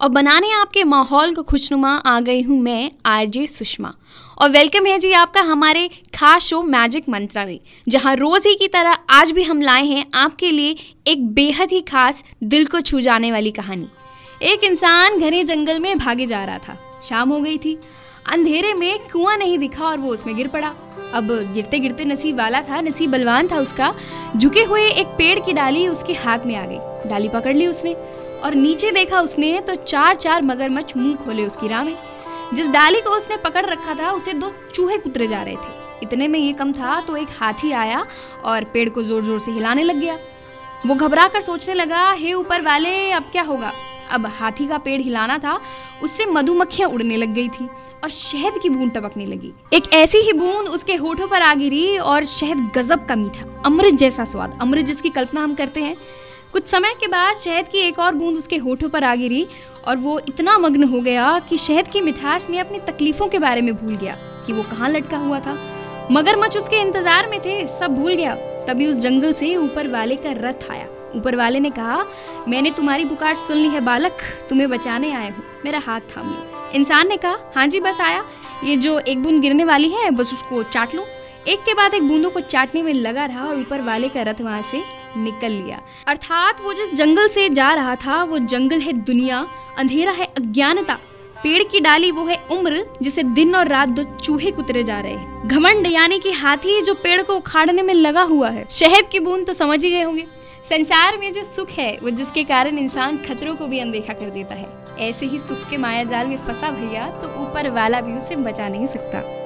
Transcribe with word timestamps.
और 0.00 0.08
बनाने 0.08 0.52
आपके 0.52 0.84
माहौल 0.84 1.34
को 1.34 1.42
खुशनुमा 1.42 1.90
आ 1.96 2.20
गई 2.20 2.42
हूँ 2.42 2.60
मैं, 2.60 2.90
आरजे 3.06 3.46
सुषमा। 3.46 3.92
और 4.38 4.50
वेलकम 4.50 4.86
है 4.86 4.98
जी 4.98 5.12
आपका 5.12 5.40
हमारे 5.40 5.88
खास 6.14 6.42
शो 6.42 6.62
मैजिक 6.62 7.08
मंत्रा 7.08 7.44
में, 7.44 7.60
जहाँ 7.88 8.14
रोज़ 8.16 8.48
ही 8.48 8.54
की 8.54 8.68
तरह 8.68 8.96
आज 9.10 9.30
भी 9.30 9.42
हम 9.42 9.60
लाए 9.60 9.84
हैं 9.86 10.04
आपके 10.14 10.50
लिए 10.50 10.76
एक 11.06 11.26
बेहद 11.26 11.72
ही 11.72 11.80
खास 11.80 12.22
दिल 12.42 12.66
को 12.66 12.80
छू 12.80 13.00
जाने 13.00 13.32
वाली 13.32 13.50
कहानी। 13.50 13.88
एक 14.42 14.64
इंसान 14.64 15.18
घने 15.18 15.42
जंगल 15.44 15.80
में 15.80 15.98
भागे 15.98 16.26
जा 16.26 16.44
रहा 16.44 16.58
था। 16.58 16.76
शाम 17.02 17.30
हो 17.30 17.40
गई 17.40 17.58
थी। 17.58 17.78
अंधेरे 18.26 18.72
में 18.74 18.98
कुआँ 19.12 19.36
नहीं 19.36 19.58
दिखा 19.58 19.84
और 19.84 19.98
वो 19.98 20.12
उसमें 20.12 20.34
गिर 20.36 20.48
पड़ा। 20.48 20.68
अब 21.14 21.28
गिरते 21.54 21.78
गिरते 21.78 22.04
नसीब 22.04 22.36
वाला 22.38 22.60
था, 22.62 22.80
नसीब 22.80 23.10
बलवान 23.10 23.48
था 23.48 23.58
उसका। 23.58 23.92
झुके 24.36 24.62
हुए 24.64 24.82
एक 24.82 25.06
पेड़ 25.18 25.38
की 25.38 25.52
डाली 25.52 25.86
उसके 25.88 26.12
हाथ 26.14 26.46
में 26.46 26.54
आ 26.56 26.64
गई। 26.64 27.08
डाली 27.08 27.28
पकड़ 27.28 27.54
ली 27.56 27.66
उसने 27.66 27.94
और 28.44 28.54
नीचे 28.54 28.90
देखा 28.90 29.20
उसने 29.20 29.60
तो 29.60 29.74
चार 29.76 30.14
चार 30.16 30.42
मगरमच्छ 30.42 30.96
मुँह 30.96 31.14
खोले 31.16 31.46
उसकी 31.46 31.68
राह 31.68 31.84
में। 31.84 31.96
जिस 32.54 32.68
डाली 32.70 33.00
को 33.00 33.10
उसने 33.10 33.36
पकड़ 33.38 33.64
रखा 33.66 33.94
था, 33.94 34.10
उसे 34.10 34.32
दो 34.32 34.50
चूहे 34.74 34.96
कुतरे 34.98 35.26
जा 35.26 35.42
रहे 35.42 35.56
थे। 35.56 35.78
इतने 36.02 36.28
में 36.28 36.38
ये 36.38 36.52
कम 36.52 36.72
था 36.72 37.00
तो 37.00 37.16
एक 37.16 37.28
हाथी 37.40 37.72
आया 37.72 38.04
और 38.44 38.64
पेड़ 38.64 38.88
को 38.88 39.02
ज़ोर 39.02 39.22
ज़ोर 39.22 39.38
से 39.38 39.50
हिलाने 39.50 39.82
लग 39.82 39.96
गया। 39.96 40.18
वो 40.86 40.94
घबरा 40.94 41.26
कर 41.28 41.40
सोचने 41.40 41.74
लगा, 41.74 42.10
हे 42.12 42.32
ऊपर 42.34 42.62
वाले, 42.62 43.10
अब 43.12 43.22
क्या 43.32 43.42
होगा? 43.42 43.72
अब 44.10 44.26
हाथी 44.38 44.66
का 44.66 44.78
पेड़ 44.78 45.00
हिलाना 45.00 45.38
था, 45.38 45.60
उससे 46.02 46.26
मधुमक्खियाँ 46.26 46.88
उड़ने 46.90 47.16
लग 47.16 47.34
गई 47.34 47.48
थी 47.50 47.68
और 48.02 48.10
शहद 48.10 48.58
की 48.62 48.68
बूंद 48.68 48.92
टपकने 48.92 49.26
लगी। 49.26 49.52
एक 49.72 49.92
ऐसी 49.94 50.18
ही 50.18 50.32
बूंद 50.32 50.68
उसके 50.68 50.94
होठों 50.96 51.28
पर 51.28 51.42
आ 51.42 51.54
गिरी 51.54 51.98
और 51.98 52.24
शहद 52.26 52.70
गजब 52.76 53.06
का 53.06 53.16
मीठा, 53.16 53.44
अमृत 53.66 53.94
जैसा 53.94 54.24
स्वाद, 54.26 54.58
अमृत 54.62 54.86
जिसकी 54.86 55.10
कल्पना 55.10 55.42
हम 55.42 55.54
करते 55.54 55.80
हैं। 55.80 55.96
कुछ 56.52 56.66
समय 56.66 56.94
के 57.00 57.06
बाद 57.06 57.36
शहद 57.36 57.68
की 57.68 57.78
एक 57.78 57.98
और 57.98 58.14
बूंद 58.14 58.36
उसके 58.36 58.56
होठों 58.58 58.88
पर 58.88 59.04
आ 59.04 59.14
गिरी 59.14 59.46
और 59.86 59.96
वो 59.96 60.18
इतना 60.28 60.56
मग्न 60.58 60.84
हो 60.84 61.00
गया 61.00 61.38
कि 61.48 61.56
शहद 61.58 61.88
की 61.88 62.00
मिठास 62.00 62.46
में 62.50 62.58
अपनी 62.60 62.78
तकलीफों 62.86 63.28
के 63.28 63.38
बारे 63.38 63.60
में 63.60 63.74
भूल 63.74 63.96
गया 63.96 64.16
कि 64.46 64.52
वो 64.52 64.62
कहाँ 64.70 64.88
लटका 64.88 65.18
हुआ 65.18 65.40
था। 65.40 65.56
मगरमच्छ 66.12 66.56
उसके 66.56 66.80
इंतज़ार 66.80 67.28
में 67.30 67.40
थे, 67.40 67.66
सब 67.68 67.94
भूल 67.94 68.12
गया। 68.12 68.34
तभी 68.66 68.86
उस 68.86 68.96
जंगल 68.96 69.32
से 69.32 69.56
ऊपर 69.56 69.88
वाले 69.88 70.16
का 70.16 70.32
रथ 70.32 70.70
आया। 70.70 70.86
ऊपर 71.16 71.36
वाले 71.36 71.60
ने 71.60 71.70
कहा, 71.70 72.04
मैंने 72.48 72.70
तुम्हारी 72.70 73.04
पुकार 73.04 73.34
सुन 73.34 73.56
ली 73.56 73.68
है, 73.68 73.80
बालक। 73.80 74.12
तुम्हें 74.48 74.70
बचाने 74.70 75.12
आया 75.12 75.30
हूँ। 75.30 75.44
मेरा 75.64 75.78
हाथ 75.78 76.00
थाम। 76.00 76.30
लो 76.30 76.70
इंसान 76.74 77.08
ने 77.08 77.16
कहा 77.16 77.38
हाँ 77.56 77.66
जी, 77.66 77.80
बस 77.80 78.00
आया। 78.00 78.24
ये 78.64 78.76
जो 78.76 78.98
एक 78.98 79.22
बूंद 79.22 79.40
गिरने 79.40 79.64
वाली 79.64 79.88
है, 79.88 80.10
बस 80.10 80.32
उसको 80.32 80.62
चाट 80.62 80.94
लो। 80.94 81.04
एक 81.48 81.58
के 81.58 81.74
बाद 81.74 81.94
एक 81.94 82.08
बूंदों 82.08 82.30
को 82.30 82.40
चाटने 82.40 82.82
में 82.82 82.94
लगा 82.94 83.24
रहा 83.24 83.46
और 83.46 83.60
ऊपर 83.60 83.80
वाले 83.80 84.08
का 84.08 84.22
रथ 84.22 84.40
वहाँ 84.40 84.62
से 84.62 84.82
निकल 85.16 85.50
लिया। 85.50 85.80
अर्थात 86.06 86.60
वो 86.60 86.72
जिस 86.72 86.94
जंगल 86.94 87.28
से 87.28 87.48
जा 87.48 87.72
रहा 87.72 87.96
था, 87.96 88.24
वो 88.24 88.38
जंगल 88.38 88.80
है 88.80 88.92
दुनिया, 88.92 89.46
अंधेरा 89.78 90.12
है 90.12 90.24
अज्ञानता। 90.24 90.98
पेड़ 91.42 91.62
की 91.62 91.80
डाली 91.80 92.10
वो 92.10 92.24
है 92.26 92.36
उम्र, 92.50 92.84
जिसे 93.02 93.22
दिन 93.22 93.54
और 93.56 93.68
रात 93.68 93.88
दो 93.88 94.02
चूहे 94.02 94.50
कुतरे 94.50 94.82
जा 94.82 95.00
रहे 95.00 95.12
हैं। 95.12 95.48
घमंड 95.48 95.86
यानी 95.86 96.18
कि 96.18 96.32
हाथी 96.32 96.80
जो 96.82 96.94
पेड़ 96.94 97.22
को 97.22 97.34
उखाड़ने 97.34 97.82
में 97.82 97.94
लगा 97.94 98.22
हुआ 98.22 98.48
है। 98.48 98.66
शहद 98.70 99.08
की 99.12 99.20
बूंद 99.20 99.46
तो 99.46 99.52
समझ 99.52 99.84
ही 99.84 99.90
गए 99.90 100.02
होंगे। 100.02 100.26
संसार 100.64 101.18
में 101.18 101.32
जो 101.32 101.42
सुख 101.42 101.70
है, 101.70 101.98
वो 102.02 102.10
जिसके 102.10 102.44
कारण 102.44 102.78
इंसान 102.78 103.18
खतरों 103.18 103.54
को 103.54 103.66
भी 103.66 103.78
अनदेखा 103.78 104.12
कर 104.12 104.30
देता 104.30 104.54
है। 104.54 104.68
ऐसे 104.98 105.26
ही 105.26 105.38
सुख 105.38 105.68
के 105.70 105.76
माया 105.76 106.04
जाल 106.04 106.26
में 106.26 106.36
फंसा 106.36 106.70
भैया 106.70 107.08
तो 107.08 107.28
ऊपर 107.42 107.70
वाला 107.70 108.00
भी 108.00 108.12
उसे 108.12 108.36
बचा 108.36 108.68
नहीं 108.68 108.86
सकता। 108.86 109.39